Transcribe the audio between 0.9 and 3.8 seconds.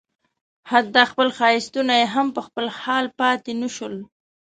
خپل ښایستونه یې هم په خپل حال پاتې نه